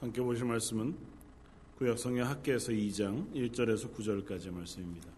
[0.00, 0.96] 함께 보실 말씀은
[1.76, 5.08] 구약성경 학계에서 2장 1절에서 9절까지 말씀입니다.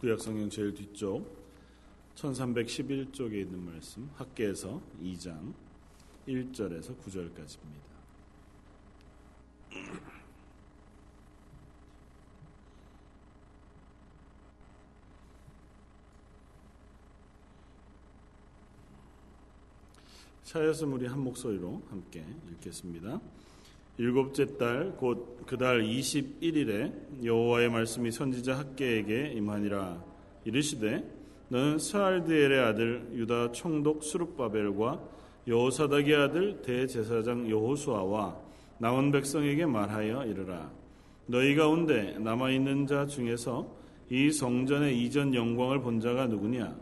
[0.00, 1.30] 구약성경 제일 뒤쪽
[2.14, 5.52] 1311쪽에 있는 말씀 학계에서 2장
[6.26, 7.97] 1절에서 9절까지입니다.
[20.48, 23.20] 차였음 우리 한 목소리로 함께 읽겠습니다.
[23.98, 30.02] 일곱째 달 곧 그 달 21일에 여호와의 말씀이 선지자 학계에게 임하니라.
[30.46, 31.04] 이르시되
[31.50, 35.02] 너는 스알드엘의 아들 유다 총독 수룹바벨과
[35.46, 38.38] 여호사닥의 아들 대제사장 여호수아와
[38.78, 40.70] 남은 백성에게 말하여 이르라.
[41.26, 43.70] 너희 가운데 남아 있는 자 중에서
[44.08, 46.74] 이 성전의 이전 영광을 본 자가 누구냐?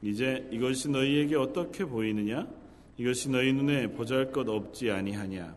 [0.00, 2.59] 이제 이것이 너희에게 어떻게 보이느냐
[3.00, 5.54] 이것이 너희 눈에 보잘것 없지 아니하냐?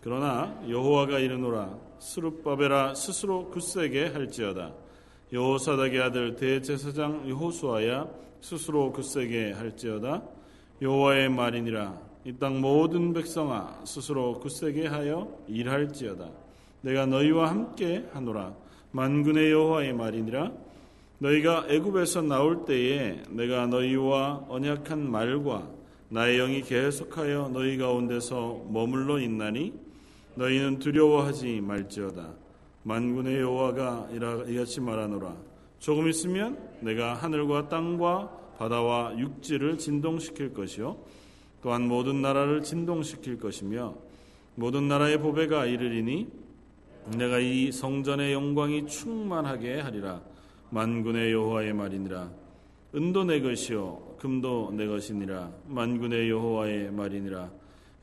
[0.00, 4.72] 그러나 여호와가 이르노라 스룹바벨아 스스로 굳세게 할지어다.
[5.32, 8.06] 여호사닥의 아들 대제사장 여호수아야
[8.40, 10.22] 스스로 굳세게 할지어다.
[10.80, 16.30] 여호와의 말이니라 이 땅 모든 백성아 스스로 굳세게 하여 일할지어다.
[16.82, 18.54] 내가 너희와 함께 하노라.
[18.92, 20.52] 만군의 여호와의 말이니라.
[21.18, 25.74] 너희가 애굽에서 나올 때에 내가 너희와 언약한 말과
[26.08, 29.74] 나의 영이 계속하여 너희 가운데서 머물러 있나니
[30.36, 32.34] 너희는 두려워하지 말지어다.
[32.84, 34.08] 만군의 여호와가
[34.48, 35.34] 이같이 말하노라.
[35.80, 40.96] 조금 있으면 내가 하늘과 땅과 바다와 육지를 진동시킬 것이요
[41.62, 43.94] 또한 모든 나라를 진동시킬 것이며
[44.54, 46.28] 모든 나라의 보배가 이르리니
[47.16, 50.22] 내가 이 성전의 영광이 충만하게 하리라.
[50.70, 52.30] 만군의 여호와의 말이니라.
[52.96, 55.52] 은도 내 것이요 금도 내 것이니라.
[55.66, 57.50] 만군의 여호와의 말이니라.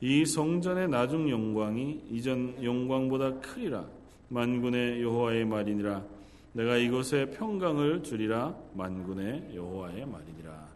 [0.00, 3.84] 이 성전의 나중 영광이 이전 영광보다 크리라.
[4.28, 6.04] 만군의 여호와의 말이니라.
[6.52, 8.56] 내가 이곳에 평강을 주리라.
[8.74, 10.68] 만군의 여호와의 말이니라.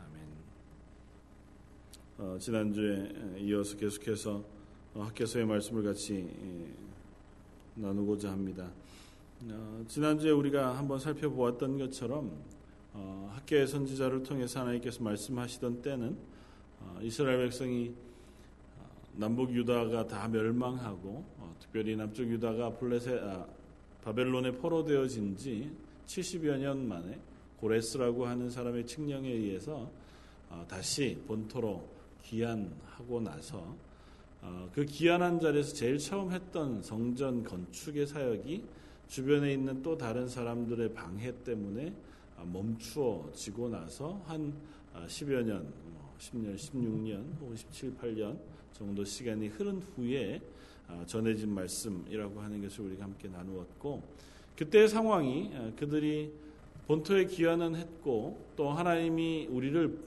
[0.00, 0.22] 아멘.
[2.18, 4.42] 어, 지난주에 이어서 계속해서
[4.94, 6.28] 학교서의 말씀을 같이
[7.76, 8.68] 나누고자 합니다.
[9.48, 12.32] 어, 지난주에 우리가 한번 살펴보았던 것처럼
[12.94, 16.16] 어, 학계의 선지자를 통해서 하나님께서 말씀하시던 때는
[16.80, 17.92] 어, 이스라엘 백성이
[18.78, 23.46] 어, 남북 유다가 다 멸망하고 어, 특별히 남쪽 유다가 블레세 아,
[24.02, 25.70] 바벨론에 포로되어진 지
[26.06, 27.18] 70여 년 만에
[27.58, 29.90] 고레스라고 하는 사람의 칙령에 의해서
[30.50, 31.88] 어, 다시 본토로
[32.22, 33.74] 귀환하고 나서
[34.40, 38.64] 어, 그 귀환한 자리에서 제일 처음 했던 성전 건축의 사역이
[39.08, 44.52] 주변에 있는 또 다른 사람들의 방해 때문에 아, 멈추어지고 나서 한
[45.06, 45.72] 10여 아, 년,
[46.18, 48.38] 10년, 뭐 16년 혹은 17, 8년
[48.72, 50.40] 정도 시간이 흐른 후에
[50.88, 54.02] 아, 전해진 말씀이라고 하는 것을 우리가 함께 나누었고
[54.56, 56.32] 그때의 상황이 그들이
[56.86, 59.98] 본토에 귀환은 했고 또 하나님이 우리를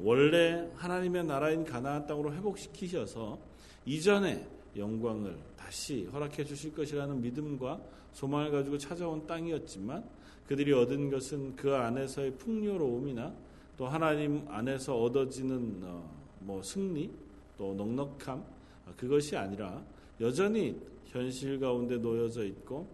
[0.00, 3.38] 원래 하나님의 나라인 가나안 땅으로 회복시키셔서
[3.86, 4.46] 이전의
[4.76, 5.36] 영광을
[5.72, 7.80] 다시 허락해 주실 것이라는 믿음과
[8.12, 10.04] 소망을 가지고 찾아온 땅이었지만
[10.46, 13.34] 그들이 얻은 것은 그 안에서의 풍요로움이나
[13.78, 17.10] 또 하나님 안에서 얻어지는 어, 뭐 승리
[17.56, 18.44] 또 넉넉함
[18.84, 19.82] 아, 그것이 아니라
[20.20, 22.86] 여전히 현실 가운데 놓여져 있고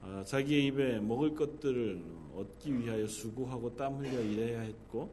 [0.00, 2.02] 아, 자기의 입에 먹을 것들을
[2.34, 5.10] 얻기 위하여 수고하고 땀 흘려 일해야 했고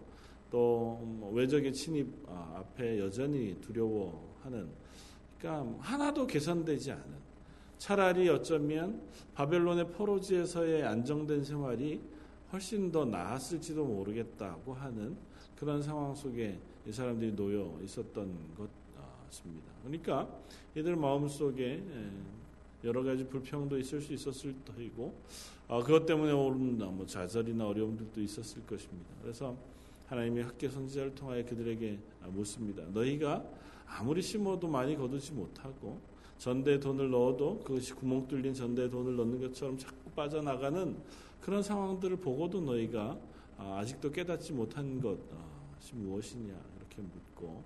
[0.51, 4.69] 또뭐 외적의 침입 아, 앞에 여전히 두려워하는
[5.39, 7.19] 그러니까 하나도 개선되지 않은
[7.77, 9.01] 차라리 어쩌면
[9.33, 12.01] 바벨론의 포로지에서의 안정된 생활이
[12.51, 15.15] 훨씬 더 나았을지도 모르겠다고 하는
[15.57, 18.69] 그런 상황 속에 이 사람들이 놓여 있었던 것
[19.27, 19.71] 같습니다.
[19.83, 20.27] 그러니까
[20.75, 21.83] 이들 마음속에
[22.83, 25.13] 여러 가지 불평도 있을 수 있었을 터이고
[25.67, 29.09] 아, 그것 때문에 오는 뭐 좌절이나 어려움들도 있었을 것입니다.
[29.21, 29.55] 그래서
[30.07, 32.83] 하나님이 학계 선지자를 통하여 그들에게 묻습니다.
[32.91, 33.45] 너희가
[33.89, 35.99] 아무리 심어도 많이 거두지 못하고
[36.37, 40.95] 전대에 돈을 넣어도 그것이 구멍 뚫린 전대에 돈을 넣는 것처럼 자꾸 빠져나가는
[41.41, 43.17] 그런 상황들을 보고도 너희가
[43.57, 47.61] 아, 아직도 깨닫지 못한 것이 무엇이냐 이렇게 묻고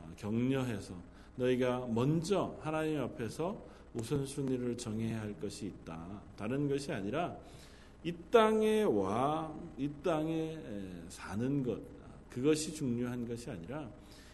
[0.00, 0.94] 아, 격려해서
[1.36, 6.22] 너희가 먼저 하나님 앞에서 우선순위를 정해야 할 것이 있다.
[6.36, 7.36] 다른 것이 아니라
[8.04, 10.58] 이 땅에 와, 이 땅에
[11.08, 11.80] 사는 것,
[12.30, 13.88] 그것이 중요한 것이 아니라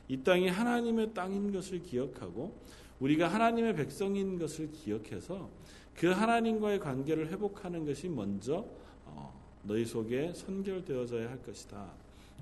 [0.08, 2.58] 이 땅이 하나님의 땅인 것을 기억하고
[3.00, 5.50] 우리가 하나님의 백성인 것을 기억해서
[5.94, 8.64] 그 하나님과의 관계를 회복하는 것이 먼저
[9.04, 9.32] 어,
[9.62, 11.92] 너희 속에 선결되어져야 할 것이다.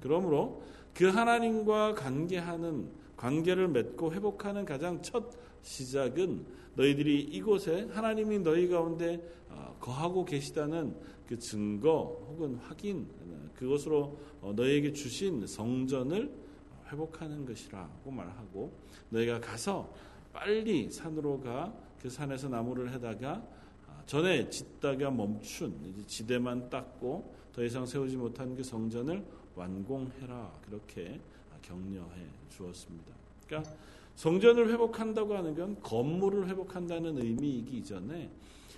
[0.00, 0.62] 그러므로
[0.94, 5.30] 그 하나님과 관계하는 관계를 맺고 회복하는 가장 첫
[5.62, 9.20] 시작은 너희들이 이곳에 하나님이 너희 가운데
[9.50, 10.94] 어, 거하고 계시다는
[11.26, 13.06] 그 증거 혹은 확인
[13.54, 16.45] 그것으로 어, 너희에게 주신 성전을
[16.90, 18.72] 회복하는 것이라고 말하고
[19.10, 19.92] 너희가 가서
[20.32, 23.42] 빨리 산으로 가 그 산에서 나무를 해다가
[23.88, 29.24] 아, 전에 짓다가 멈춘 지대만 닦고 더 이상 세우지 못한 그 성전을
[29.56, 31.20] 완공해라 그렇게
[31.62, 33.12] 격려해 주었습니다.
[33.44, 33.70] 그러니까
[34.14, 38.30] 성전을 회복한다고 하는 건 건물을 회복한다는 의미이기 이전에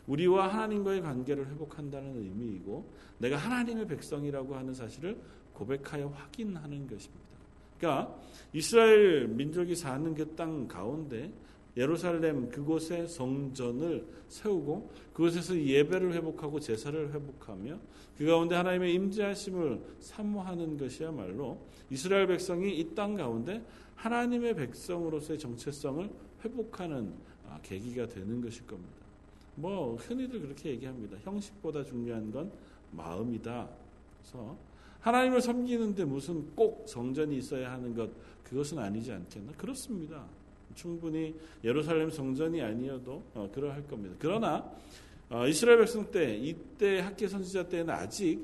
[0.06, 5.20] 우리와 하나님과의 관계를 회복한다는 의미이고 내가 하나님의 백성이라고 하는 사실을
[5.52, 7.27] 고백하여 확인하는 것입니다.
[7.78, 8.14] 그러니까
[8.52, 11.32] 이스라엘 민족이 사는 그 땅 가운데
[11.76, 17.78] 예루살렘 그곳에 성전을 세우고 그곳에서 예배를 회복하고 제사를 회복하며
[18.16, 21.58] 그 가운데 하나님의 임재하심을 사모하는 것이야말로
[21.90, 23.64] 이스라엘 백성이 이 땅 가운데
[23.94, 26.10] 하나님의 백성으로서의 정체성을
[26.44, 27.12] 회복하는
[27.48, 28.98] 아, 계기가 되는 것일 겁니다.
[29.54, 31.16] 뭐 흔히들 그렇게 얘기합니다.
[31.22, 32.50] 형식보다 중요한 건
[32.92, 33.68] 마음이다.
[34.20, 34.56] 그래서
[35.08, 38.10] 하나님을 섬기는데 무슨 꼭 성전이 있어야 하는 것
[38.44, 39.52] 그것은 아니지 않겠나?
[39.52, 40.24] 그렇습니다.
[40.74, 41.34] 충분히
[41.64, 44.14] 예루살렘 성전이 아니어도 어, 그러할 겁니다.
[44.18, 44.70] 그러나
[45.30, 48.38] 어, 이스라엘 백성 때 이때 학계 선지자 때는 아직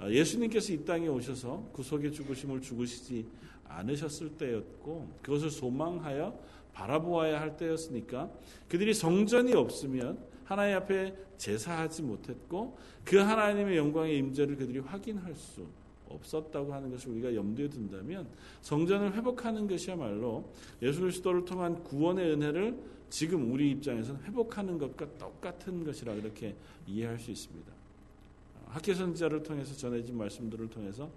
[0.00, 3.24] 어, 예수님께서 이 땅에 오셔서 구속의 죽으심을 죽으시지
[3.68, 6.36] 않으셨을 때였고 그것을 소망하여
[6.72, 8.28] 바라보아야 할 때였으니까
[8.68, 15.66] 그들이 성전이 없으면 하나님 앞에 제사하지 못했고 그 하나님의 영광의 임재를 그들이 확인할 수
[16.08, 18.26] 없었다고 하는 것을 우리가 염두에 둔다면
[18.62, 20.50] 성전을 회복하는 것이야말로
[20.82, 22.78] 예수 그리스도를 통한 구원의 은혜를
[23.10, 26.54] 지금 우리 입장에서는 회복하는 것과 똑같은 것이라 그렇게
[26.86, 27.72] 이해할 수 있습니다.
[28.66, 31.10] 학계 선지자를 통해서 전해진 말씀들을 통해서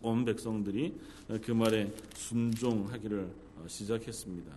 [0.00, 0.98] 온 백성들이
[1.42, 3.30] 그 말에 순종하기를
[3.66, 4.52] 시작했습니다.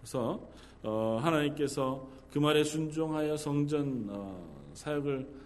[0.00, 0.40] 그래서
[0.82, 5.43] 어, 하나님께서 그 말에 순종하여 성전 어, 사역을 어,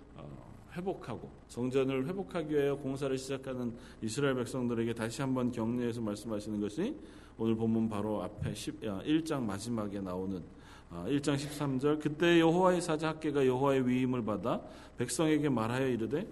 [0.79, 6.97] 회복하고 성전을 회복하기 위하여 공사를 시작하는 이스라엘 백성들에게 다시 한번 격려해서 말씀하시는 것이
[7.37, 10.43] 오늘 본문 바로 앞에 10, 1장 마지막에 나오는
[10.91, 14.61] 1장 13절 그때 여호와의 사자 학계가 여호와의 위임을 받아
[14.97, 16.27] 백성에게 말하여 이르되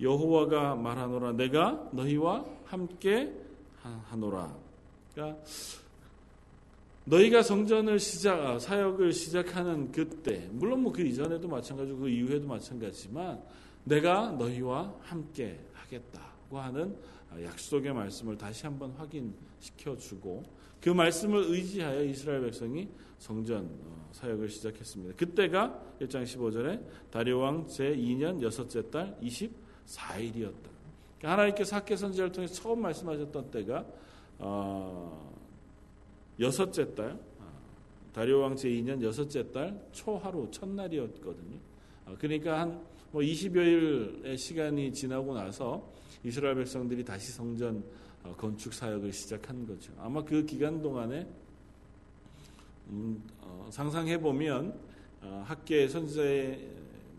[0.00, 3.32] 여호와가 말하노라 내가 너희와 함께
[3.82, 4.54] 하노라.
[5.14, 5.40] 그러니까
[7.04, 13.40] 너희가 성전을 시작 아, 사역을 시작하는 그때 물론 뭐 그 이전에도 마찬가지고 그 이후에도 마찬가지지만
[13.88, 16.96] 내가 너희와 함께 하겠다고 하는
[17.42, 20.44] 약속의 말씀을 다시 한번 확인시켜 주고
[20.80, 22.88] 그 말씀을 의지하여 이스라엘 백성이
[23.18, 25.16] 성전 어, 사역을 시작했습니다.
[25.16, 30.68] 그때가 1장 15절에 다리오 왕 제2년 여섯째 달 24일이었다.
[31.18, 33.84] 그러니까 하나님께서 학계 선지자를 통해 처음 말씀하셨던 때가
[34.38, 35.34] 어,
[36.38, 37.52] 여섯째 달 어,
[38.12, 41.58] 다리오 왕 제2년 여섯째 달 초하루 첫날이었거든요.
[42.06, 45.90] 어, 그러니까 한 뭐 20여일의 시간이 지나고 나서
[46.24, 47.82] 이스라엘 백성들이 다시 성전
[48.22, 49.92] 어, 건축 사역을 시작한 거죠.
[49.98, 51.26] 아마 그 기간 동안에
[52.90, 54.78] 음, 어, 상상해 보면
[55.22, 56.68] 어, 학계 선지자의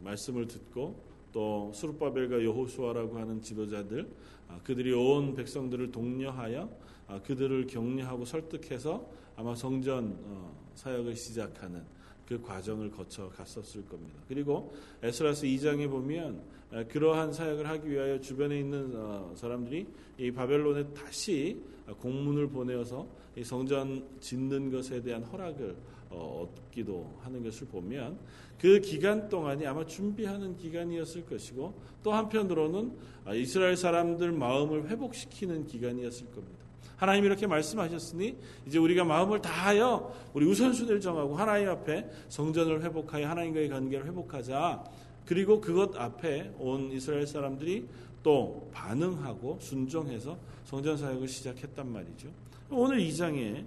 [0.04, 4.08] 말씀을 듣고 또 수르바벨과 여호수아라고 하는 지도자들
[4.48, 6.70] 아, 그들이 온 백성들을 독려하여
[7.08, 11.84] 아, 그들을 격려하고 설득해서 아마 성전 어, 사역을 시작하는
[12.30, 14.20] 그 과정을 거쳐 갔었을 겁니다.
[14.28, 14.72] 그리고
[15.02, 16.44] 에스라스 2장에 보면
[16.90, 19.88] 그러한 사역을 하기 위하여 주변에 있는 어, 사람들이
[20.20, 21.60] 이 바벨론에 다시
[22.00, 25.76] 공문을 보내어서 이 성전 짓는 것에 대한 허락을
[26.12, 28.20] 어, 얻기도 하는 것을 보면
[28.60, 32.92] 그 기간 동안이 아마 준비하는 기간이었을 것이고 또 한편으로는
[33.26, 36.69] 아, 이스라엘 사람들 마음을 회복시키는 기간이었을 겁니다.
[37.00, 38.36] 하나님 이렇게 말씀하셨으니
[38.68, 44.84] 이제 우리가 마음을 다하여 우리 우선순위를 정하고 하나님 앞에 성전을 회복하여 하나님과의 관계를 회복하자.
[45.26, 47.88] 그리고 그것 앞에 온 이스라엘 사람들이
[48.22, 52.28] 또 반응하고 순종해서 성전 사역을 시작했단 말이죠.
[52.70, 53.64] 오늘 2장에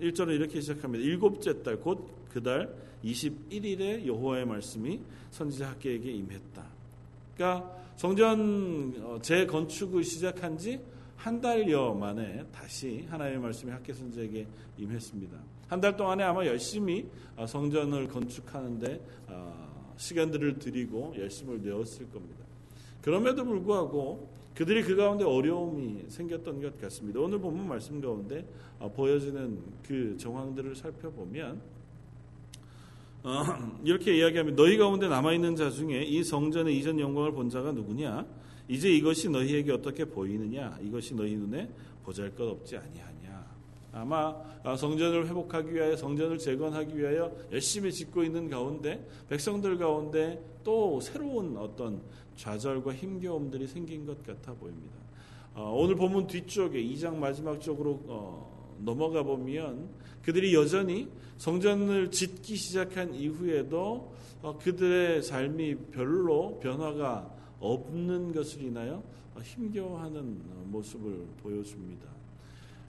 [0.00, 1.04] 1절은 어, 이렇게 시작합니다.
[1.04, 1.98] 일곱째 달 곧
[2.32, 2.68] 그 달
[3.04, 6.64] 21일에 여호와의 말씀이 선지자 학계에게 임했다.
[7.34, 10.80] 그러니까 성전 어, 재건축을 시작한 지
[11.24, 15.38] 한 달여 만에 다시 하나님의 말씀이 학계 선지에게 임했습니다.
[15.68, 22.44] 한 달 동안에 아마 열심히 어, 성전을 건축하는데 어, 시간들을 드리고 열심을 내었을 겁니다.
[23.00, 27.20] 그럼에도 불구하고 그들이 그 가운데 어려움이 생겼던 것 같습니다.
[27.20, 28.46] 오늘 본문 말씀 가운데
[28.78, 31.58] 어, 보여지는 그 정황들을 살펴보면
[33.82, 38.26] 이렇게 이야기하면 너희 가운데 남아 있는 자 중에 이 성전의 이전 영광을 본 자가 누구냐?
[38.68, 40.78] 이제 이것이 너희에게 어떻게 보이느냐?
[40.82, 41.68] 이것이 너희 눈에
[42.04, 43.54] 보잘것 없지 아니하냐?
[43.92, 51.00] 아마 아, 성전을 회복하기 위하여 성전을 재건하기 위하여 열심히 짓고 있는 가운데 백성들 가운데 또
[51.00, 52.02] 새로운 어떤
[52.36, 54.94] 좌절과 힘겨움들이 생긴 것 같아 보입니다.
[55.54, 59.88] 어, 오늘 본문 뒤쪽에 2장 마지막 쪽으로 어, 넘어가 보면
[60.22, 67.30] 그들이 여전히 성전을 짓기 시작한 이후에도 어, 그들의 삶이 별로 변화가
[67.72, 69.02] 없는 것을 인하여
[69.40, 72.08] 힘겨워하는 모습을 보여줍니다.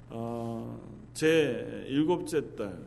[0.10, 0.79] 어,
[1.13, 2.77] 제 일곱째 달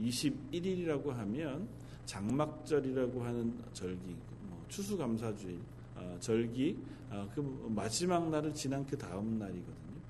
[0.00, 1.68] 21일이라고 하면
[2.06, 4.16] 장막절이라고 하는 절기,
[4.48, 5.58] 뭐 추수감사주일
[5.96, 6.78] 어, 절기
[7.10, 7.40] 어, 그
[7.74, 10.00] 마지막 날을 지난 그 다음 날이거든요.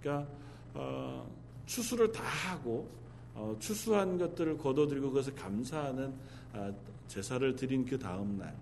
[0.00, 0.30] 그러니까
[0.74, 1.30] 어,
[1.66, 2.88] 추수를 다 하고
[3.34, 6.12] 어, 추수한 것들을 거둬들이고 그것을 감사하는
[6.52, 6.72] 아,
[7.06, 8.54] 제사를 드린 그 다음 날.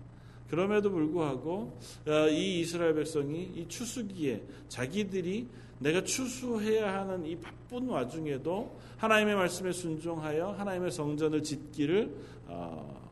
[0.49, 1.77] 그럼에도 불구하고
[2.07, 5.47] 어, 이 이스라엘 백성이 이 추수기에 자기들이
[5.79, 12.11] 내가 추수해야 하는 이 바쁜 와중에도 하나님의 말씀에 순종하여 하나님의 성전을 짓기를
[12.47, 13.09] 어,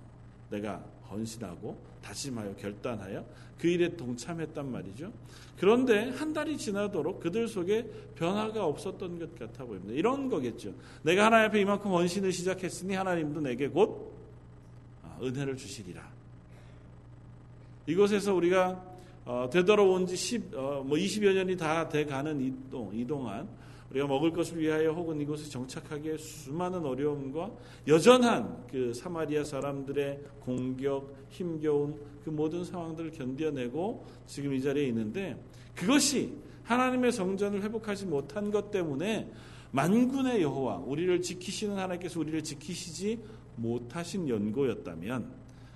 [0.49, 3.25] 내가 헌신하고 다짐하여 결단하여
[3.59, 5.11] 그 일에 동참했단 말이죠.
[5.57, 7.83] 그런데 한 달이 지나도록 그들 속에
[8.15, 9.93] 변화가 없었던 것 같아 보입니다.
[9.93, 10.73] 이런 거겠죠.
[11.03, 14.13] 내가 하나님 앞에 이만큼 헌신을 시작했으니 하나님도 내게 곧
[15.03, 16.14] 아, 은혜를 주시리라.
[17.87, 22.53] 이곳에서 우리가 어, 되돌아온 지 10, 어, 뭐 20여 년이 다 돼 가는 이,
[22.93, 23.47] 이 동안
[23.89, 27.51] 우리가 먹을 것을 위하여 혹은 이곳에 정착하기에 수많은 어려움과
[27.87, 35.37] 여전한 그 사마리아 사람들의 공격, 힘겨운 그 모든 상황들을 견뎌내고 지금 이 자리에 있는데
[35.75, 39.31] 그것이 하나님의 성전을 회복하지 못한 것 때문에
[39.71, 43.19] 만군의 여호와 우리를 지키시는 하나님께서 우리를 지키시지
[43.55, 45.31] 못하신 연고였다면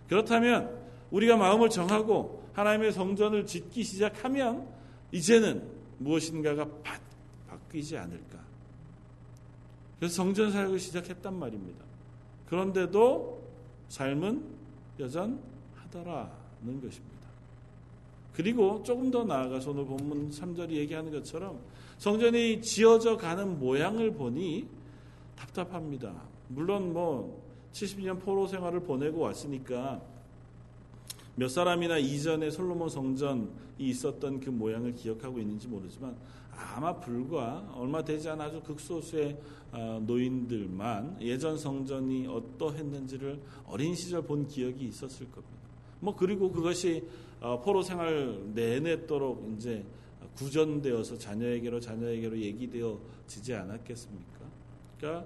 [0.07, 4.67] 그렇다면 우리가 마음을 정하고 하나님의 성전을 짓기 시작하면
[5.11, 5.63] 이제는
[5.97, 6.67] 무엇인가가
[7.47, 8.39] 바뀌지 않을까.
[9.97, 11.83] 그래서 성전 사역을 시작했단 말입니다.
[12.47, 13.41] 그런데도
[13.89, 14.43] 삶은
[14.99, 17.19] 여전하더라는 것입니다.
[18.33, 21.59] 그리고 조금 더 나아가서 오늘 본문 3절이 얘기하는 것처럼
[21.97, 24.65] 성전이 지어져 가는 모양을 보니
[25.35, 26.13] 답답합니다.
[26.47, 30.01] 물론 뭐 70년 포로 생활을 보내고 왔으니까
[31.39, 36.17] 몇 사람이나 이전에 솔로몬 성전이 있었던 그 모양을 기억하고 있는지 모르지만
[36.51, 39.39] 아마 불과 얼마 되지 않아 아주 극소수의
[39.71, 45.55] 어, 노인들만 예전 성전이 어떠했는지를 어린 시절 본 기억이 있었을 겁니다.
[46.01, 47.07] 뭐 그리고 그것이
[47.39, 49.85] 어, 포로 생활 내내도록 이제
[50.35, 54.39] 구전되어서 자녀에게로 자녀에게로 얘기되어지지 않았겠습니까?
[54.97, 55.25] 그러니까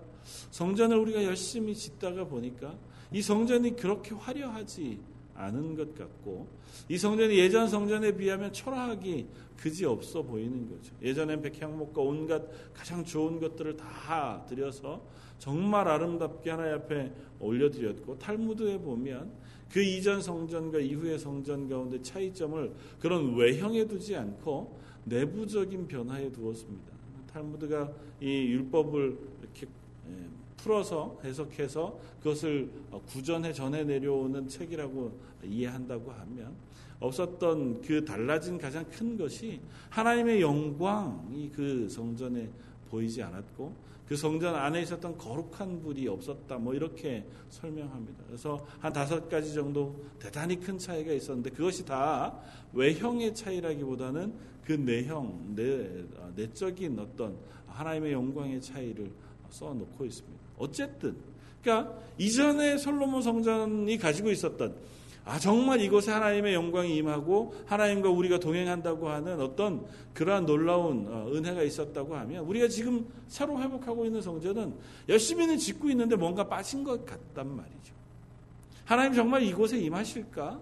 [0.51, 2.75] 성전을 우리가 열심히 짓다가 보니까
[3.11, 6.47] 이 성전이 그렇게 화려하지 않은 것 같고
[6.89, 10.93] 이 성전이 예전 성전에 비하면 초라하기 그지 없어 보이는 거죠.
[11.01, 15.01] 예전엔 백향목과 온갖 가장 좋은 것들을 다 들여서
[15.39, 19.31] 정말 아름답게 하나님 앞에 올려드렸고 탈무드에 보면
[19.71, 26.93] 그 이전 성전과 이후의 성전 가운데 차이점을 그런 외형에 두지 않고 내부적인 변화에 두었습니다.
[27.31, 29.17] 탈무드가 이 율법을
[30.63, 32.69] 풀어서 해석해서 그것을
[33.07, 36.55] 구전해 전해 내려오는 책이라고 이해한다고 하면
[37.01, 42.49] 없었던 그 달라진 가장 큰 것이 하나님의 영광이 그 성전에
[42.89, 43.73] 보이지 않았고
[44.07, 46.57] 그 성전 안에 있었던 거룩한 불이 없었다.
[46.57, 48.23] 뭐 이렇게 설명합니다.
[48.27, 52.39] 그래서 한 다섯 가지 정도 대단히 큰 차이가 있었는데 그것이 다
[52.71, 56.05] 외형의 차이라기보다는 그 내형, 내,
[56.35, 57.35] 내적인 어떤
[57.67, 59.11] 하나님의 영광의 차이를
[59.49, 60.42] 써 놓고 있습니다.
[60.57, 61.15] 어쨌든
[61.61, 64.75] 그러니까 이전에 솔로몬 성전이 가지고 있었던
[65.25, 71.63] 아 정말 이곳에 하나님의 영광이 임하고 하나님과 우리가 동행한다고 하는 어떤 그러한 놀라운 어, 은혜가
[71.63, 74.73] 있었다고 하면 우리가 지금 새로 회복하고 있는 성전은
[75.07, 77.93] 열심히는 짓고 있는데 뭔가 빠진 것 같단 말이죠.
[78.83, 80.59] 하나님 정말 이곳에 임하실까?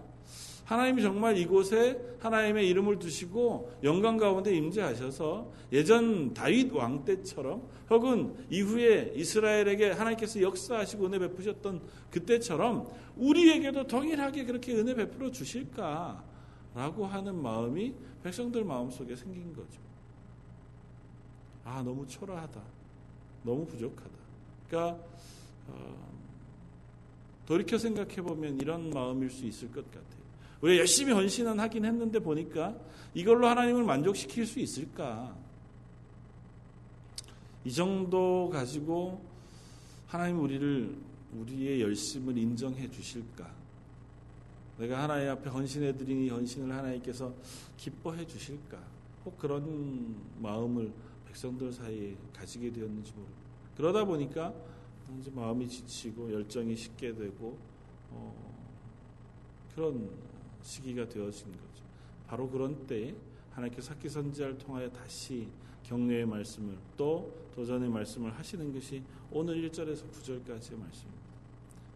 [0.66, 9.12] 하나님이 정말 이곳에 하나님의 이름을 두시고 영광 가운데 임재하셔서 예전 다윗 왕 때처럼 혹은 이후에
[9.16, 17.94] 이스라엘에게 하나님께서 역사하시고 은혜 베푸셨던 그때처럼 우리에게도 동일하게 그렇게 은혜 베풀어 주실까라고 하는 마음이
[18.24, 19.82] 백성들 마음속에 생긴 거죠.
[21.66, 22.62] 아 너무 초라하다.
[23.44, 24.10] 너무 부족하다.
[24.70, 25.04] 그러니까
[25.68, 26.12] 어,
[27.46, 30.22] 돌이켜 생각해 보면 이런 마음일 수 있을 것 같아요.
[30.62, 32.76] 우리가 열심히 헌신은 하긴 했는데 보니까
[33.14, 35.36] 이걸로 하나님을 만족시킬 수 있을까?
[37.64, 39.22] 이 정도 가지고
[40.08, 40.98] 하나님 우리를
[41.34, 43.50] 우리의 열심을 인정해 주실까?
[44.78, 47.34] 내가 하나님 앞에 헌신해 드린 이 헌신을 하나님께서
[47.78, 48.80] 기뻐해 주실까?
[49.26, 50.92] 혹 그런 마음을
[51.28, 53.42] 백성들 사이에 가지게 되었는지 모릅니다.
[53.78, 54.54] 그러다 보니까
[55.20, 57.58] 이제 마음이 지치고 열정이 식게 되고
[58.10, 58.34] 어,
[59.76, 60.10] 그런
[60.64, 61.84] 시기가 되어진 거죠.
[62.28, 63.14] 바로 그런 때에
[63.52, 65.48] 하나님께서 사기 선지자를 통하여 다시
[65.92, 71.22] 격려의 말씀을 또 도전의 말씀을 하시는 것이 오늘 1절에서 9절까지의 말씀입니다.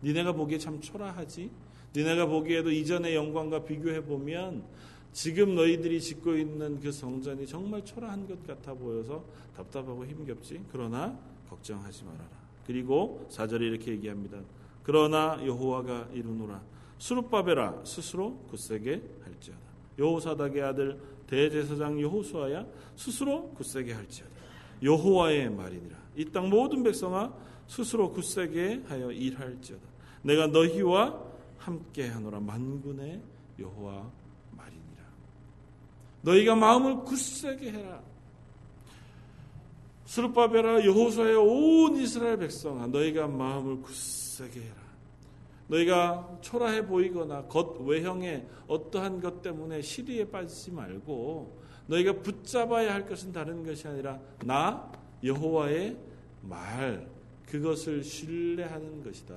[0.04, 1.50] 니네가 보기에 참 초라하지?
[1.96, 4.66] 니네가 보기에도 이전의 영광과 비교해 보면
[5.14, 9.24] 지금 너희들이 짓고 있는 그 성전이 정말 초라한 것 같아 보여서
[9.56, 10.62] 답답하고 힘겹지.
[10.74, 11.18] 그러나
[11.50, 12.30] 걱정하지 말아라.
[12.68, 14.40] 그리고 4절에 이렇게 얘기합니다.
[14.84, 16.62] 그러나 여호와가 이루노라.
[16.98, 19.62] 수룹바벨아 스스로 굳세게 할지어다.
[19.98, 22.66] 여호사닥의 아들 대제사장 여호수아야
[22.96, 24.32] 스스로 굳세게 할지어다.
[24.84, 25.98] 여호와의 말이니라.
[26.18, 27.34] 이 땅 모든 백성아
[27.68, 29.84] 스스로 굳세게 하여 일할지어다.
[30.22, 31.20] 내가 너희와
[31.58, 33.22] 함께 하노라 만군의
[33.60, 34.12] 여호와
[34.52, 35.04] 말이니라.
[36.22, 38.02] 너희가 마음을 굳세게 해라.
[40.06, 44.85] 스룹바벨아 여호수아의 온 이스라엘 백성아 너희가 마음을 굳세게 해라.
[45.68, 53.32] 너희가 초라해 보이거나 겉 외형의 어떠한 것 때문에 시리에 빠지지 말고 너희가 붙잡아야 할 것은
[53.32, 54.92] 다른 것이 아니라 나
[55.24, 55.98] 여호와의
[56.42, 57.08] 말
[57.48, 59.36] 그것을 신뢰하는 것이다.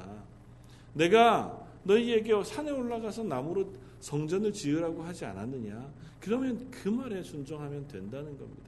[0.95, 5.93] 내가 너희에게 산에 올라가서 나무로 성전을 지으라고 하지 않았느냐?
[6.21, 8.68] 그러면 그 말에 순종하면 된다는 겁니다.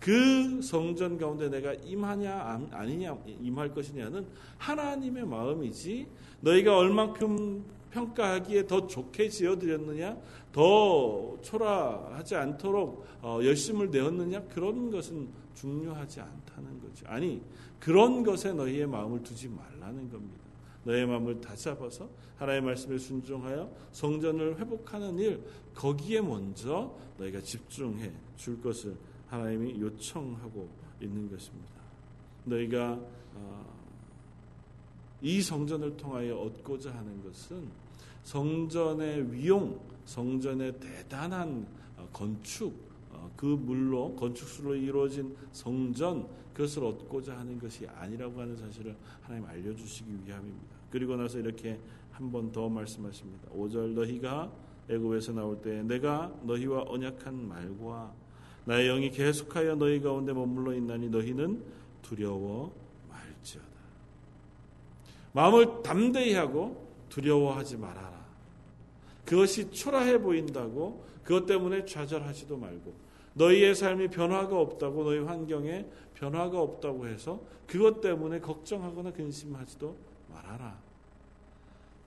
[0.00, 4.26] 그 성전 가운데 내가 임하냐 아니냐 임할 것이냐는
[4.58, 6.06] 하나님의 마음이지
[6.40, 10.16] 너희가 얼만큼 평가하기에 더 좋게 지어드렸느냐
[10.52, 17.06] 더 초라하지 않도록 어, 열심을 내었느냐 그런 것은 중요하지 않다는 거죠.
[17.06, 17.40] 아니
[17.78, 20.44] 그런 것에 너희의 마음을 두지 말라는 겁니다.
[20.84, 25.40] 너의 마음을 다잡아서 하나님의 말씀에 순종하여 성전을 회복하는 일
[25.74, 28.96] 거기에 먼저 너희가 집중해 줄 것을
[29.34, 30.68] 하나님이 요청하고
[31.00, 31.72] 있는 것입니다.
[32.44, 32.98] 너희가
[33.34, 33.74] 어,
[35.22, 37.68] 이 성전을 통하여 얻고자 하는 것은
[38.24, 41.66] 성전의 위용, 성전의 대단한
[41.96, 42.72] 어, 건축,
[43.10, 50.10] 어, 그 물로 건축수로 이루어진 성전 그것을 얻고자 하는 것이 아니라고 하는 사실을 하나님 알려주시기
[50.24, 50.74] 위함입니다.
[50.90, 51.78] 그리고 나서 이렇게
[52.12, 53.48] 한 번 더 말씀하십니다.
[53.50, 54.52] 5절 너희가
[54.88, 58.14] 애굽에서 나올 때 내가 너희와 언약한 말과
[58.64, 61.62] 나의 영이 계속하여 너희 가운데 머물러 있나니 너희는
[62.02, 62.72] 두려워
[63.08, 63.66] 말지어다.
[65.32, 68.24] 마음을 담대히 하고 두려워하지 말아라.
[69.24, 72.94] 그것이 초라해 보인다고 그것 때문에 좌절하지도 말고
[73.34, 79.96] 너희의 삶이 변화가 없다고 너희 환경에 변화가 없다고 해서 그것 때문에 걱정하거나 근심하지도
[80.32, 80.78] 말아라.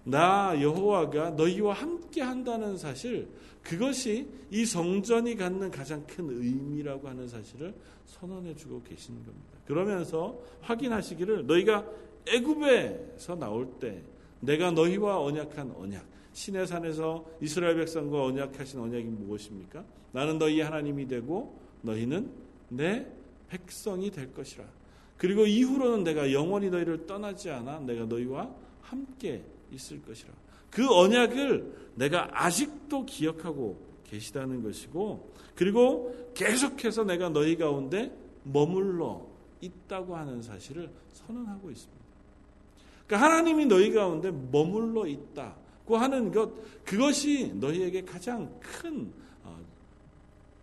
[0.08, 3.28] 나 여호와가 너희와 함께 한다는 사실
[3.62, 7.74] 그것이 이 성전이 갖는 가장 큰 의미라고 하는 사실을
[8.06, 9.58] 선언해 주고 계시는 겁니다.
[9.66, 11.86] 그러면서 확인하시기를 너희가
[12.26, 14.02] 애굽에서 나올 때
[14.40, 19.84] 내가 너희와 언약한 언약 신의 산에서 이스라엘 백성과 언약하신 언약이 무엇입니까?
[20.14, 22.32] 나는 너희 하나님이 되고 너희는
[22.70, 23.06] 내
[23.50, 24.64] 백성이 될 것이라.
[25.18, 30.32] 그리고 이후로는 내가 영원히 너희를 떠나지 않아 내가 너희와 함께 있을 것이라.
[30.70, 39.26] 그 언약을 내가 아직도 기억하고 계시다는 것이고, 그리고 계속해서 내가 너희 가운데 머물러
[39.62, 42.06] 있다고 하는 사실을 선언하고 있습니다.
[43.08, 46.52] 그러니까 하나님이 너희 가운데 머물러 있다고 하는 것,
[46.84, 49.12] 그것이 너희에게 가장 큰
[49.44, 49.58] 어,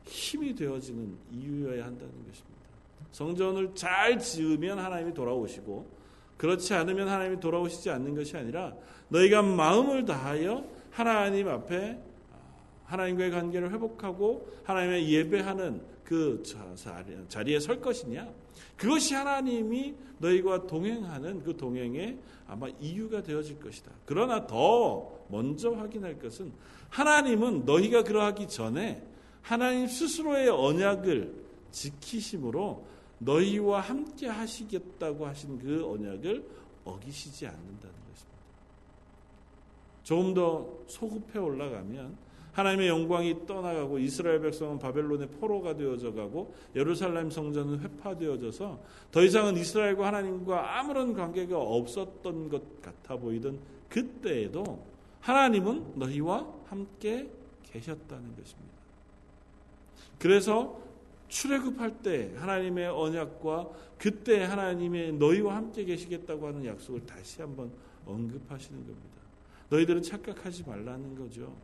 [0.04, 2.54] 힘이 되어지는 이유여야 한다는 것입니다.
[3.12, 6.04] 성전을 잘 지으면 하나님이 돌아오시고,
[6.36, 8.74] 그렇지 않으면 하나님이 돌아오시지 않는 것이 아니라
[9.08, 11.98] 너희가 마음을 다하여 하나님 앞에
[12.84, 16.42] 하나님과의 관계를 회복하고 하나님의 예배하는 그
[17.28, 18.28] 자리에 설 것이냐?
[18.76, 23.90] 그것이 하나님이 너희와 동행하는 그 동행의 아마 이유가 되어질 것이다.
[24.04, 26.52] 그러나 더 먼저 확인할 것은
[26.90, 29.02] 하나님은 너희가 그러하기 전에
[29.42, 31.34] 하나님 스스로의 언약을
[31.70, 32.86] 지키심으로
[33.18, 36.44] 너희와 함께 하시겠다고 하신 그 언약을
[36.84, 38.03] 어기시지 않는다는.
[40.04, 42.16] 조금 더 소급해 올라가면
[42.52, 50.06] 하나님의 영광이 떠나가고 이스라엘 백성은 바벨론의 포로가 되어져 가고 예루살렘 성전은 회파되어져서 더 이상은 이스라엘과
[50.06, 54.84] 하나님과 아무런 관계가 없었던 것 같아 보이던 그때에도
[55.20, 57.28] 하나님은 너희와 함께
[57.64, 58.74] 계셨다는 것입니다.
[60.20, 60.80] 그래서
[61.28, 67.72] 출애굽할 때 하나님의 언약과 그때 하나님의 너희와 함께 계시겠다고 하는 약속을 다시 한번
[68.06, 69.23] 언급하시는 겁니다.
[69.68, 71.56] 너희들은 착각하지 말라는 거죠.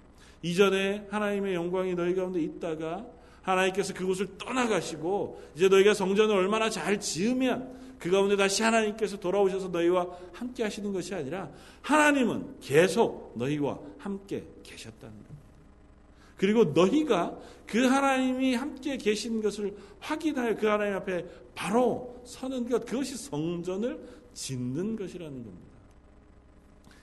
[0.42, 3.06] 이전에 하나님의 영광이 너희 가운데 있다가
[3.42, 10.08] 하나님께서 그곳을 떠나가시고 이제 너희가 성전을 얼마나 잘 지으면 그 가운데 다시 하나님께서 돌아오셔서 너희와
[10.32, 11.50] 함께 하시는 것이 아니라
[11.82, 15.30] 하나님은 계속 너희와 함께 계셨다는 겁니다.
[16.36, 23.16] 그리고 너희가 그 하나님이 함께 계신 것을 확인하여 그 하나님 앞에 바로 서는 것, 그것이
[23.16, 24.00] 성전을
[24.32, 25.69] 짓는 것이라는 겁니다.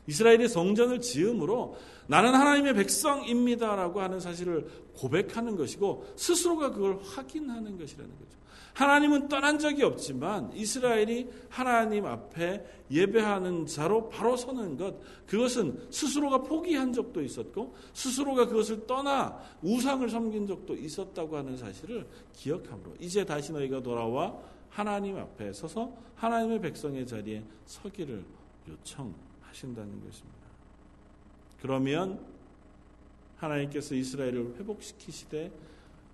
[0.07, 8.37] 이스라엘이 성전을 지음으로 나는 하나님의 백성입니다라고 하는 사실을 고백하는 것이고 스스로가 그걸 확인하는 것이라는 거죠.
[8.77, 16.93] 하나님은 떠난 적이 없지만 이스라엘이 하나님 앞에 예배하는 자로 바로 서는 것, 그것은 스스로가 포기한
[16.93, 23.81] 적도 있었고, 스스로가 그것을 떠나 우상을 섬긴 적도 있었다고 하는 사실을 기억함으로, 이제 다시 너희가
[23.81, 24.37] 돌아와
[24.69, 28.23] 하나님 앞에 서서 하나님의 백성의 자리에 서기를
[28.69, 29.11] 요청
[29.57, 30.37] 하신다는 것입니다.
[31.61, 32.19] 그러면
[33.37, 35.51] 하나님께서 이스라엘을 회복시키시되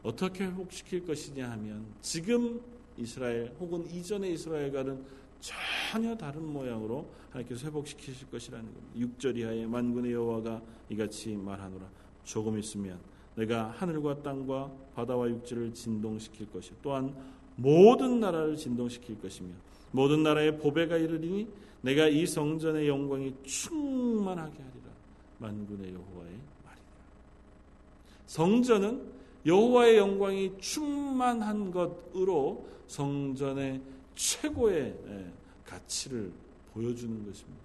[0.03, 2.61] 어떻게 회복시킬 것이냐 하면 지금
[2.97, 5.05] 이스라엘 혹은 이전의 이스라엘과는
[5.39, 8.87] 전혀 다른 모양으로 하나님께서 회복시키실 것이라는 겁니다.
[8.97, 11.89] 6절 이하에 만군의 여호와가 이같이 말하노라
[12.23, 12.99] 조금 있으면
[13.35, 17.15] 내가 하늘과 땅과 바다와 육지를 진동시킬 것이요 또한
[17.55, 19.53] 모든 나라를 진동시킬 것이며
[19.93, 21.47] 모든 나라의 보배가 이르리니
[21.81, 24.91] 내가 이 성전의 영광이 충만하게 하리라
[25.37, 26.31] 만군의 여호와의
[26.65, 26.83] 말이다.
[28.25, 29.03] 성전은
[29.45, 33.81] 여호와의 영광이 충만한 것으로 성전의
[34.15, 35.31] 최고의 예,
[35.65, 36.31] 가치를
[36.73, 37.61] 보여주는 것입니다.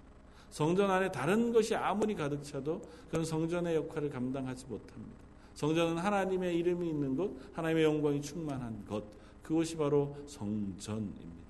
[0.49, 5.17] 성전 안에 다른 것이 아무리 가득 차도 그건 성전의 역할을 감당하지 못합니다.
[5.55, 9.03] 성전은 하나님의 이름이 있는 곳, 하나님의 영광이 충만한 것,
[9.43, 11.48] 그것이 바로 성전입니다.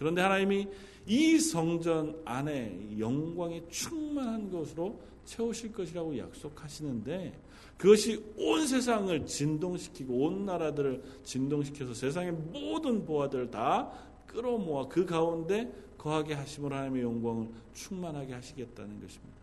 [0.00, 0.66] 그런데 하나님이
[1.06, 7.38] 이 성전 안에 영광이 충만한 것으로 채우실 것이라고 약속하시는데
[7.76, 13.92] 그것이 온 세상을 진동시키고 온 나라들을 진동시켜서 세상의 모든 보화들을 다
[14.26, 19.36] 끌어모아 그 가운데 거하게 하심으로 하나님의 영광을 충만하게 하시겠다는 것입니다.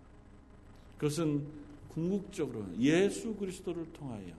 [0.98, 1.46] 그것은
[1.90, 4.34] 궁극적으로 예수 그리스도를 통하여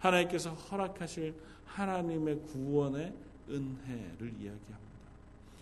[0.00, 1.32] 하나님께서 허락하실
[1.64, 3.14] 하나님의 구원의
[3.48, 4.80] 은혜를 이야기합니다.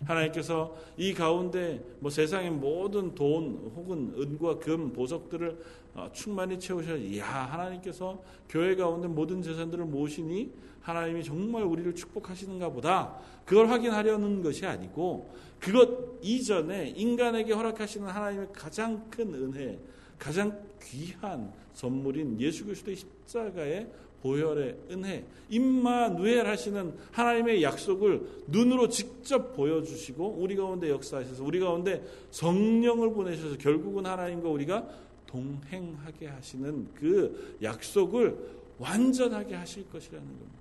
[0.05, 5.57] 하나님께서 이 가운데 뭐 세상의 모든 돈 혹은 은과 금 보석들을
[5.95, 13.19] 어, 충만히 채우셔야 야 하나님께서 교회 가운데 모든 재산들을 모시니 하나님이 정말 우리를 축복하시는가 보다.
[13.45, 19.79] 그걸 확인하려는 것이 아니고 그것 이전에 인간에게 허락하시는 하나님의 가장 큰 은혜
[20.17, 23.89] 가장 귀한 선물인 예수 그리스도의 십자가의
[24.21, 33.13] 보혈의 은혜, 임마누엘 하시는 하나님의 약속을 눈으로 직접 보여주시고 우리 가운데 역사하셔서 우리 가운데 성령을
[33.13, 34.87] 보내셔서 결국은 하나님과 우리가
[35.27, 38.35] 동행하게 하시는 그 약속을
[38.79, 40.59] 완전하게 하실 것이라는 겁니다.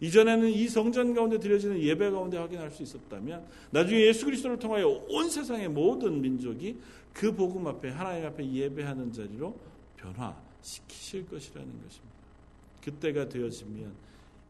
[0.00, 5.30] 이전에는 이 성전 가운데 드려지는 예배 가운데 확인할 수 있었다면 나중에 예수 그리스도를 통하여 온
[5.30, 6.76] 세상의 모든 민족이
[7.12, 9.56] 그 복음 앞에 하나님 앞에 예배하는 자리로
[9.96, 12.15] 변화시키실 것이라는 것입니다.
[12.86, 13.92] 그때가 되어지면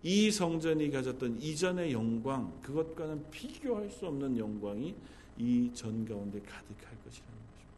[0.03, 4.95] 이 성전이 가졌던 이전의 영광 그것과는 비교할 수 없는 영광이
[5.39, 7.77] 이 전 가운데 가득할 것이라는 것입니다.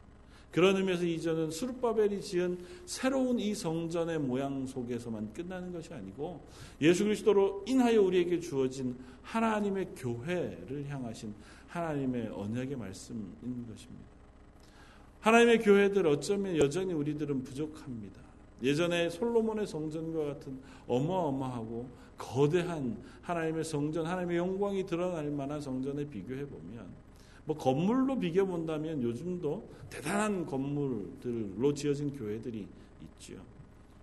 [0.51, 6.41] 그런 의미에서 이전은 수르바벨이 지은 새로운 이 성전의 모양 속에서만 끝나는 것이 아니고
[6.81, 11.33] 예수 그리스도로 인하여 우리에게 주어진 하나님의 교회를 향하신
[11.69, 14.09] 하나님의 언약의 말씀인 것입니다.
[15.21, 18.28] 하나님의 교회들 어쩌면 여전히 우리들은 부족합니다.
[18.61, 26.87] 예전에 솔로몬의 성전과 같은 어마어마하고 거대한 하나님의 성전, 하나님의 영광이 드러날 만한 성전에 비교해 보면
[27.45, 32.67] 뭐 건물로 비교 본다면 요즘도 대단한 건물들로 지어진 교회들이
[33.01, 33.35] 있죠.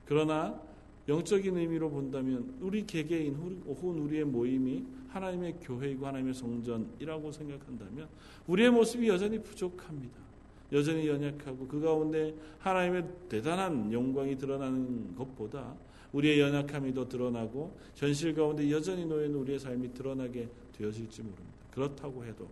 [0.04, 0.60] 그러나
[1.08, 3.34] 영적인 의미로 본다면 우리 개개인
[3.66, 8.08] 혹은 우리의 모임이 하나님의 교회이고 하나님의 성전이라고 생각한다면
[8.46, 10.25] 우리의 모습이 여전히 부족합니다.
[10.72, 15.74] 여전히 연약하고 그 가운데 하나님의 대단한 영광이 드러나는 것보다
[16.12, 21.56] 우리의 연약함이 더 드러나고 현실 가운데 여전히 있는 우리의 삶이 드러나게 되어질지 모릅니다.
[21.72, 22.48] 그렇다고 해도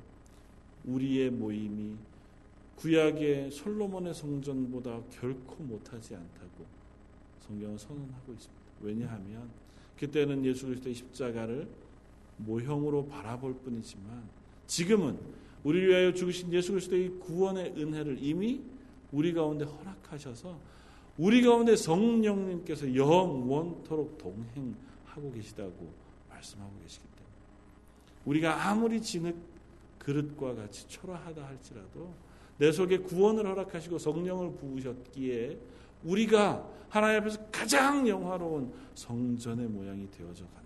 [0.85, 1.96] 우리의 모임이
[2.77, 6.66] 구약의 솔로몬의 성전보다 결코 못하지 않다고
[7.40, 8.62] 성경은 선언하고 있습니다.
[8.81, 9.48] 왜냐하면
[9.98, 11.68] 그때는 예수 그리스도의 십자가를
[12.38, 14.24] 모형으로 바라볼 뿐이지만
[14.66, 15.18] 지금은
[15.64, 18.61] 우리를 위하여 죽으신 예수 그리스도의 구원의 은혜를 이미
[19.11, 20.59] 우리 가운데 허락하셔서
[21.16, 25.92] 우리 가운데 성령님께서 영원토록 동행하고 계시다고
[26.29, 27.24] 말씀하고 계시기 때문에
[28.27, 29.37] 우리가 아무리 진흙
[29.98, 32.14] 그릇과 같이 초라하다 할지라도
[32.59, 35.59] 내 속에 구원을 허락하시고 성령을 부으셨기에
[36.05, 40.63] 우리가 하나님 앞에서 가장 영화로운 성전의 모양이 되어져 간다.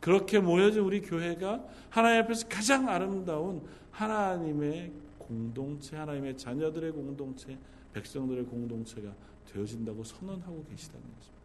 [0.00, 7.58] 그렇게 모여진 우리 교회가 하나님 앞에서 가장 아름다운 하나님의 공동체, 하나님의 자녀들의 공동체,
[7.92, 9.14] 백성들의 공동체가
[9.46, 11.38] 되어진다고 선언하고 계시다는 것입니다.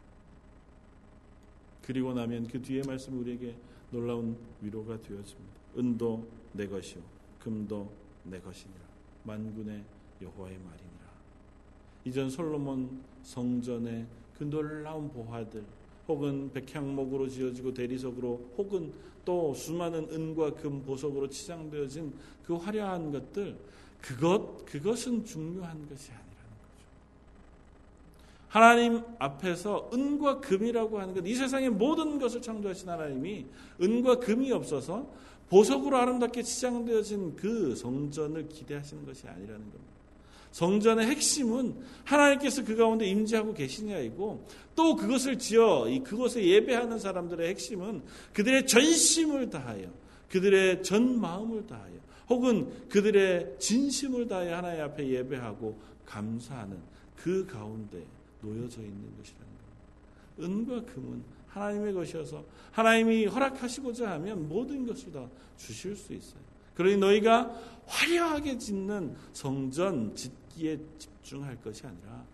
[1.81, 3.55] 그리고 나면 그 뒤에 말씀 우리에게
[3.91, 5.53] 놀라운 위로가 되어집니다.
[5.77, 7.01] 은도 내 것이요
[7.39, 7.91] 금도
[8.23, 8.81] 내 것이니라
[9.23, 9.83] 만군의
[10.21, 10.93] 여호와의 말이니라.
[12.05, 14.05] 이전 솔로몬 성전의
[14.37, 15.65] 그 놀라운 보화들
[16.07, 18.91] 혹은 백향목으로 지어지고 대리석으로 혹은
[19.25, 22.13] 또 수많은 은과 금 보석으로 치장되어진
[22.45, 23.55] 그 화려한 것들
[24.01, 26.85] 그것 그것은 중요한 것이 아니라는 거죠.
[28.49, 33.45] 하나님 앞에서 은과 금이라고 하는 것, 이 세상의 모든 것을 창조하신 하나님이
[33.81, 35.07] 은과 금이 없어서
[35.49, 39.93] 보석으로 아름답게 치장되어진 그 성전을 기대하시는 것이 아니라는 겁니다.
[40.53, 48.67] 성전의 핵심은 하나님께서 그 가운데 임재하고 계시냐이고 또 그것을 지어 그곳에 예배하는 사람들의 핵심은 그들의
[48.67, 49.87] 전심을 다하여
[50.29, 51.93] 그들의 전 마음을 다하여
[52.29, 56.77] 혹은 그들의 진심을 다해 하나님 앞에 예배하고 감사하는
[57.15, 58.05] 그 가운데
[58.41, 59.47] 놓여져 있는 것이라는
[60.37, 60.39] 겁니다.
[60.39, 66.41] 은과 금은 하나님의 것이어서 하나님이 허락하시고자 하면 모든 것을 다 주실 수 있어요.
[66.75, 70.15] 그러니 너희가 화려하게 짓는 성전
[70.53, 72.25] 짓기에 집중할 것이 아니라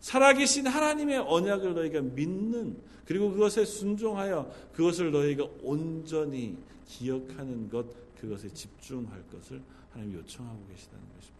[0.00, 7.86] 살아계신 하나님의 언약을 너희가 믿는 그리고 그것에 순종하여 그것을 너희가 온전히 기억하는 것
[8.20, 11.38] 그것에 집중할 것을 하나님 요청하고 계시다는 것입니다.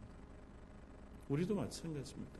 [1.29, 2.39] 우리도 마찬가지입니다.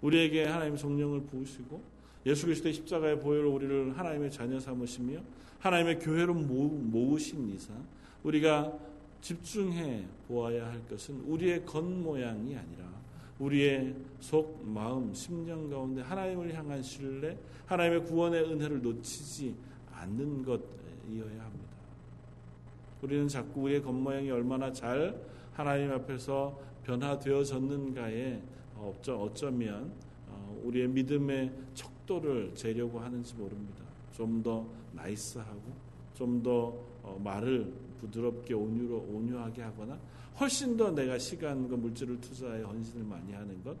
[0.00, 1.82] 우리에게 하나님 성령을 부으시고
[2.26, 5.20] 예수 그리스도의 십자가의 보혈로 우리를 하나님의 자녀 삼으시며
[5.60, 7.84] 하나님의 교회로 모으신 이상
[8.24, 8.72] 우리가
[9.22, 12.92] 집중해 보아야 할 것은 우리의 겉모양이 아니라
[13.38, 19.54] 우리의 속, 마음, 심령 가운데 하나님을 향한 신뢰, 하나님의 구원의 은혜를 놓치지
[19.90, 21.72] 않는 것이어야 합니다.
[23.00, 25.18] 우리는 자꾸 우리의 겉모양이 얼마나 잘
[25.54, 28.42] 하나님 앞에서 변화되어졌는가에
[29.06, 29.92] 어쩌면
[30.28, 33.82] 어, 우리의 믿음의 척도를 재려고 하는지 모릅니다.
[34.12, 35.60] 좀 더 나이스하고
[36.14, 39.98] 좀더 어, 말을 부드럽게 온유로 온유하게 하거나
[40.38, 43.76] 훨씬 더 내가 시간과 물질을 투자해 헌신을 많이 하는 것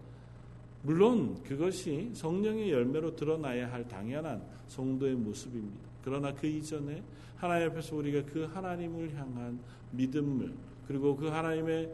[0.82, 5.88] 물론 그것이 성령의 열매로 드러나야 할 당연한 성도의 모습입니다.
[6.02, 7.02] 그러나 그 이전에
[7.36, 9.60] 하나님 앞에서 우리가 그 하나님을 향한
[9.92, 10.52] 믿음을
[10.86, 11.90] 그리고 그 하나님의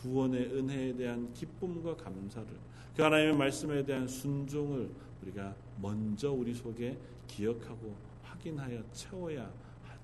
[0.00, 2.48] 구원의 은혜에 대한 기쁨과 감사를
[2.96, 4.88] 그 하나님의 말씀에 대한 순종을
[5.22, 9.50] 우리가 먼저 우리 속에 기억하고 확인하여 채워야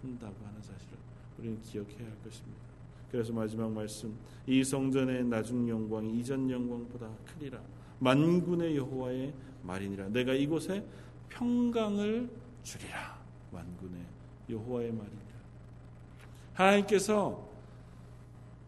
[0.03, 0.92] 한다고 하는 사실을
[1.43, 2.63] 우리는 기억해야 할 것입니다.
[3.11, 4.15] 그래서 마지막 말씀.
[4.47, 7.61] 이 성전의 나중 영광이 이전 영광보다 크리라.
[7.99, 10.09] 만군의 여호와의 말이니라.
[10.09, 10.85] 내가 이곳에
[11.29, 12.31] 평강을
[12.63, 13.21] 주리라.
[13.51, 14.01] 만군의
[14.51, 15.23] 여호와의 말이니라.
[16.55, 17.51] 하나님께서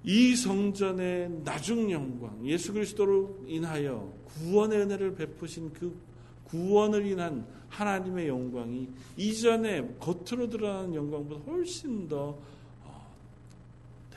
[0.03, 5.97] 이 성전의 나중 영광 예수 그리스도로 인하여 구원의 은혜를 베푸신 그
[6.45, 12.39] 구원을 인한 하나님의 영광이 이전에 겉으로 드러나는 영광보다 훨씬 더 어,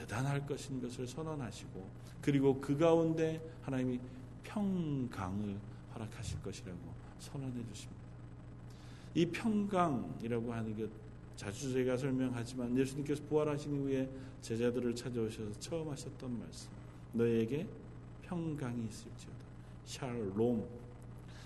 [0.08, 1.86] 대단할 것인 것을 선언하시고
[2.22, 4.00] 그리고 그 가운데 하나님이
[4.44, 5.58] 평강을
[5.94, 6.80] 허락하실 것이라고
[7.20, 8.02] 선언해 주십니다.
[9.14, 10.88] 이 평강이라고 하는 게
[11.36, 14.10] 자주 제가 설명하지만 예수님께서 부활하신 이후에
[14.42, 16.70] 제자들을 찾아오셔서 처음 하셨던 말씀.
[17.14, 17.68] 너에게
[18.24, 19.38] 평강이 있을지어다.
[19.86, 20.66] 샬롬.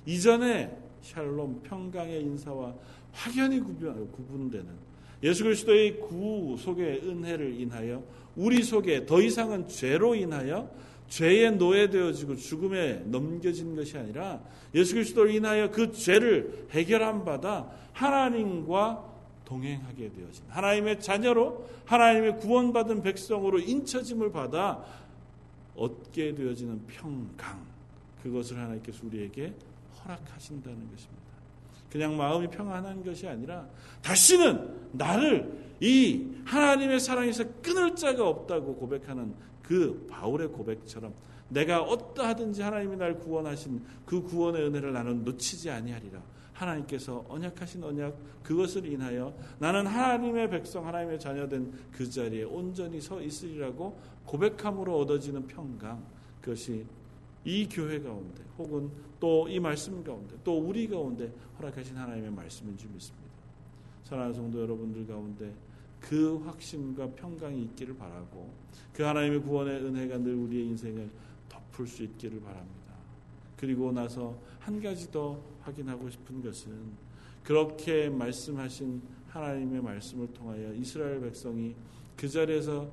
[0.06, 2.76] 이전에 샬롬 평강의 인사와
[3.12, 4.92] 확연히 구분되는
[5.24, 8.04] 예수 그리스도의 구 속의 은혜를 인하여
[8.36, 10.70] 우리 속에 더 이상은 죄로 인하여
[11.10, 14.40] 죄에 노예되어지고 죽음에 넘겨진 것이 아니라
[14.74, 19.12] 예수 그리스도를 인하여 그 죄를 해결한 바다 하나님과
[19.44, 24.86] 동행하게 되어진 하나님의 자녀로 하나님의 구원받은 백성으로 인쳐짐을 받아
[25.76, 27.66] 얻게 되어지는 평강
[28.24, 29.54] 그것을 하나님께서 우리에게
[30.00, 31.21] 허락하신다는 것입니다.
[31.92, 33.68] 그냥 마음이 평안한 것이 아니라
[34.02, 41.14] 다시는 나를 이 하나님의 사랑에서 끊을 자가 없다고 고백하는 그 바울의 고백처럼
[41.50, 46.22] 내가 어떠하든지 하나님이 날 구원하신 그 구원의 은혜를 나는 놓치지 아니하리라.
[46.54, 54.00] 하나님께서 언약하신 언약 그것을 인하여 나는 하나님의 백성 하나님의 자녀된 그 자리에 온전히 서 있으리라고
[54.26, 56.04] 고백함으로 얻어지는 평강
[56.40, 56.86] 그것이
[57.44, 62.90] 이 교회 가운데 혹은 또 이 말씀 가운데 또 우리 가운데 허락하신 하나님의 말씀인 줄
[62.90, 63.30] 믿습니다.
[64.04, 65.54] 사랑하는 성도 여러분들 가운데
[66.00, 68.52] 그 확신과 평강이 있기를 바라고
[68.92, 71.10] 그 하나님의 구원의 은혜가 늘 우리의 인생을
[71.48, 72.96] 덮을 수 있기를 바랍니다.
[73.56, 76.72] 그리고 나서 한 가지 더 확인하고 싶은 것은
[77.44, 81.76] 그렇게 말씀하신 하나님의 말씀을 통하여 이스라엘 백성이
[82.18, 82.90] 그 자리에서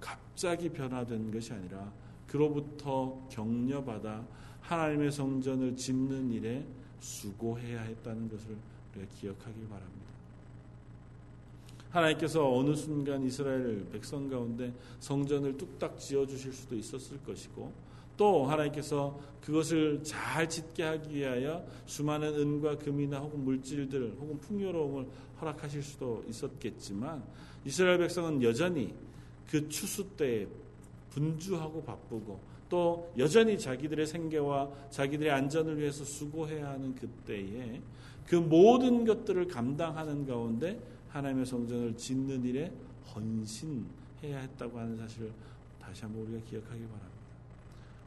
[0.00, 1.92] 갑자기 변화된 것이 아니라
[2.26, 4.26] 그로부터 격려받아
[4.68, 6.62] 하나님의 성전을 짓는 일에
[7.00, 8.54] 수고해야 했다는 것을
[8.94, 10.08] 우리가 기억하길 바랍니다.
[11.88, 17.72] 하나님께서 어느 순간 이스라엘 백성 가운데 성전을 뚝딱 지어 주실 수도 있었을 것이고
[18.18, 25.06] 또 하나님께서 그것을 잘 짓게 하기 위하여 수많은 은과 금이나 혹은 물질들 혹은 풍요로움을
[25.40, 27.22] 허락하실 수도 있었겠지만
[27.64, 28.92] 이스라엘 백성은 여전히
[29.48, 30.46] 그 추수 때에
[31.10, 37.80] 분주하고 바쁘고 또 여전히 자기들의 생계와 자기들의 안전을 위해서 수고해야 하는 그때에
[38.26, 40.78] 그 모든 것들을 감당하는 가운데
[41.08, 42.70] 하나님의 성전을 짓는 일에
[43.14, 45.32] 헌신해야 했다고 하는 사실을
[45.80, 47.08] 다시 한번 우리가 기억하기 바랍니다.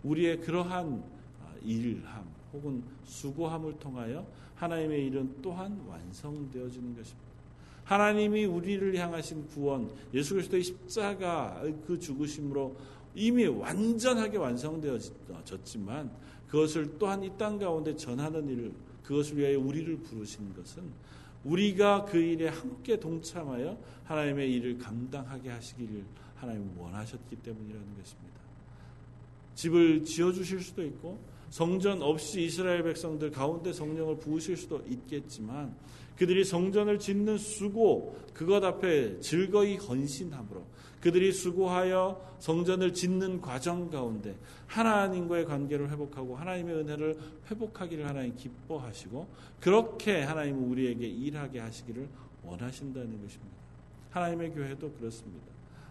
[0.03, 1.03] 우리의 그러한
[1.43, 7.31] 아, 일함 혹은 수고함을 통하여 하나님의 일은 또한 완성되어지는 것입니다.
[7.83, 12.75] 하나님이 우리를 향하신 구원, 예수 그리스도의 십자가 그 죽으심으로
[13.15, 16.11] 이미 완전하게 완성되어졌지만
[16.47, 20.83] 그것을 또한 이 땅 가운데 전하는 일, 그것을 위하여 우리를 부르신 것은
[21.43, 26.03] 우리가 그 일에 함께 동참하여 하나님의 일을 감당하게 하시기를
[26.35, 28.41] 하나님 원하셨기 때문이라는 것입니다.
[29.55, 31.19] 집을 지어 주실 수도 있고
[31.49, 35.75] 성전 없이 이스라엘 백성들 가운데 성령을 부으실 수도 있겠지만
[36.17, 40.63] 그들이 성전을 짓는 수고 그것 앞에 즐거이 헌신함으로
[41.01, 44.35] 그들이 수고하여 성전을 짓는 과정 가운데
[44.67, 47.17] 하나님과의 관계를 회복하고 하나님의 은혜를
[47.49, 49.27] 회복하기를 하나님 기뻐하시고
[49.59, 52.07] 그렇게 하나님은 우리에게 일하게 하시기를
[52.43, 53.55] 원하신다는 것입니다.
[54.11, 55.45] 하나님의 교회도 그렇습니다.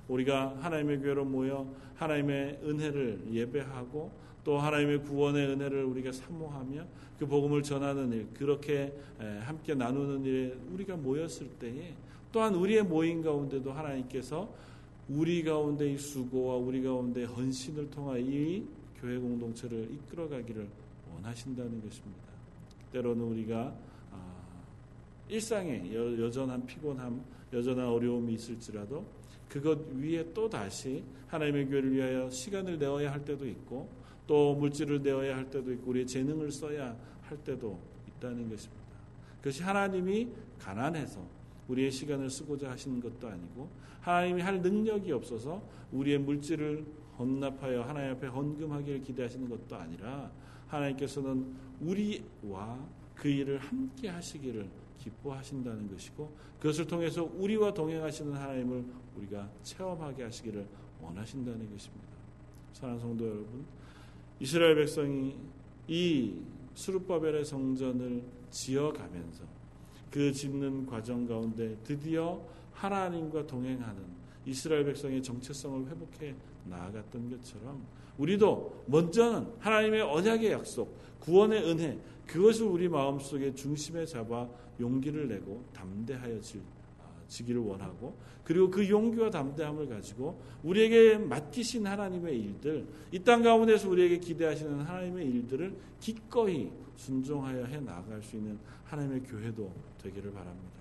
[0.08, 4.10] 우리가 하나님의 교회로 모여 하나님의 은혜를 예배하고
[4.42, 6.84] 또 하나님의 구원의 은혜를 우리가 사모하며
[7.18, 8.92] 그 복음을 전하는 일, 그렇게
[9.42, 11.94] 함께 나누는 일에 우리가 모였을 때에
[12.32, 14.48] 또한 우리의 모임 가운데도 하나님께서
[15.10, 18.64] 우리 가운데 이 수고와 우리 가운데 헌신을 통하여 이
[19.00, 20.68] 교회 공동체를 이끌어가기를
[21.12, 22.30] 원하신다는 것입니다.
[22.92, 23.74] 때로는 우리가
[24.12, 24.44] 아,
[25.28, 27.20] 일상에 여전한 피곤함,
[27.52, 29.04] 여전한 어려움이 있을지라도
[29.48, 33.88] 그것 위에 또 다시 하나님의 교회를 위하여 시간을 내어야 할 때도 있고
[34.28, 38.80] 또 물질을 내어야 할 때도 있고 우리의 재능을 써야 할 때도 있다는 것입니다.
[39.38, 40.28] 그것이 하나님이
[40.60, 41.39] 가난해서
[41.70, 43.68] 우리의 시간을 쓰고자 하시는 것도 아니고
[44.00, 46.84] 하나님이 할 능력이 없어서 우리의 물질을
[47.18, 50.30] 헌납하여 하나님 앞에 헌금하기를 기대하시는 것도 아니라
[50.68, 52.78] 하나님께서는 우리와
[53.14, 58.84] 그 일을 함께 하시기를 기뻐하신다는 것이고 그것을 통해서 우리와 동행하시는 하나님을
[59.16, 60.66] 우리가 체험하게 하시기를
[61.02, 62.08] 원하신다는 것입니다.
[62.72, 63.64] 사랑하는 성도 여러분,
[64.38, 65.36] 이스라엘 백성이
[65.88, 66.34] 이
[66.74, 69.44] 수르바벨의 성전을 지어가면서
[70.10, 72.40] 그 짓는 과정 가운데 드디어
[72.72, 74.02] 하나님과 동행하는
[74.46, 77.84] 이스라엘 백성의 정체성을 회복해 나아갔던 것처럼
[78.18, 86.40] 우리도 먼저는 하나님의 언약의 약속, 구원의 은혜, 그것을 우리 마음속에 중심에 잡아 용기를 내고 담대하여
[87.30, 88.14] 지기를 원하고
[88.44, 95.26] 그리고 그 용기와 담대함을 가지고 우리에게 맡기신 하나님의 일들 이 땅 가운데서 우리에게 기대하시는 하나님의
[95.30, 100.80] 일들을 기꺼이 순종하여 해 나갈 수 있는 하나님의 교회도 되기를 바랍니다.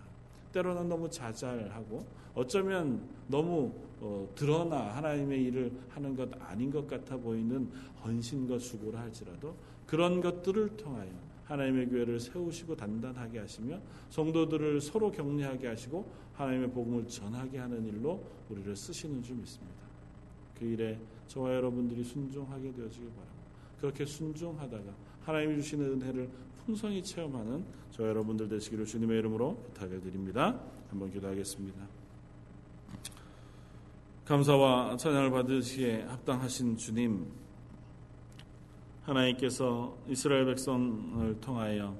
[0.51, 7.69] 때로는 너무 자잘하고 어쩌면 너무 어, 드러나 하나님의 일을 하는 것 아닌 것 같아 보이는
[8.03, 9.53] 헌신과 수고를 할지라도
[9.85, 11.09] 그런 것들을 통하여
[11.49, 18.75] 하나님의 교회를 세우시고 단단하게 하시며 성도들을 서로 격려하게 하시고 하나님의 복음을 전하게 하는 일로 우리를
[18.75, 19.79] 쓰시는 줄 믿습니다.
[20.57, 23.39] 그 일에 저와 여러분들이 순종하게 되어지길 바랍니다.
[23.79, 26.29] 그렇게 순종하다가 하나님이 주시는 은혜를
[26.65, 30.59] 풍성히 체험하는 저 여러분들 되시기를 주님의 이름으로 부탁을 드립니다.
[30.89, 31.87] 한번 기도하겠습니다.
[34.25, 37.25] 감사와 찬양을 받으시기에 합당하신 주님,
[39.09, 41.95] 하나님께서 이스라엘 백성을 통하여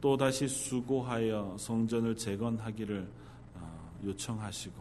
[0.00, 3.08] 또 다시 수고하여 성전을 재건하기를
[3.54, 4.74] 어, 요청하시고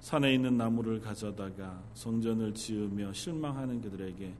[0.00, 4.32] 산에 있는 나무를 가져다가 성전을 지으며 실망하는 그들에게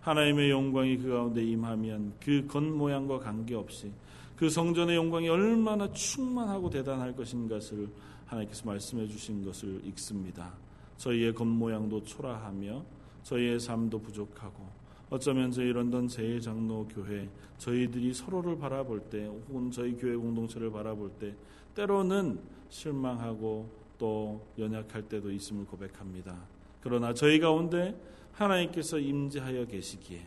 [0.00, 3.92] 하나님의 영광이 그 가운데 임하면 그 겉모양과 관계없이
[4.36, 7.88] 그 성전의 영광이 얼마나 충만하고 대단할 것인 것을
[8.26, 10.52] 하나님께서 말씀해 주신 것을 읽습니다.
[10.96, 12.84] 저희의 겉모양도 초라하며
[13.22, 17.28] 저희의 삶도 부족하고 어쩌면 저희 런던 제일장로 교회
[17.58, 21.34] 저희들이 서로를 바라볼 때 혹은 저희 교회 공동체를 바라볼 때
[21.74, 22.38] 때로는
[22.68, 26.36] 실망하고 또 연약할 때도 있음을 고백합니다.
[26.80, 27.94] 그러나 저희 가운데
[28.32, 30.20] 하나님께서 임재하여 계시기에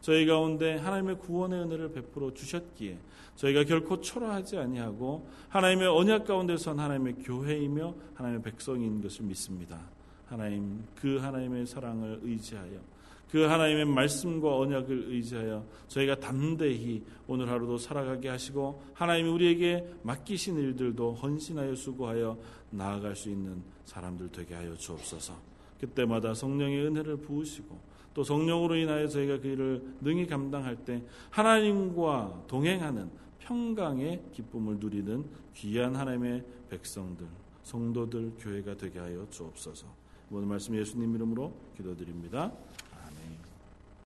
[0.00, 2.98] 저희 가운데 하나님의 구원의 은혜를 베풀어 주셨기에
[3.36, 9.80] 저희가 결코 초라하지 아니하고 하나님의 언약 가운데선 하나님의 교회이며 하나님의 백성인 것을 믿습니다.
[10.26, 12.93] 하나님 그 하나님의 사랑을 의지하여
[13.34, 21.14] 그 하나님의 말씀과 언약을 의지하여 저희가 담대히 오늘 하루도 살아가게 하시고 하나님이 우리에게 맡기신 일들도
[21.14, 22.38] 헌신하여 수고하여
[22.70, 25.34] 나아갈 수 있는 사람들 되게 하여 주옵소서.
[25.80, 27.76] 그때마다 성령의 은혜를 부으시고
[28.14, 33.10] 또 성령으로 인하여 저희가 그 일을 능히 감당할 때 하나님과 동행하는
[33.40, 35.24] 평강의 기쁨을 누리는
[35.54, 37.26] 귀한 하나님의 백성들,
[37.64, 40.04] 성도들, 교회가 되게 하여 주옵소서.
[40.30, 42.52] 오늘 말씀 예수님 이름으로 기도드립니다.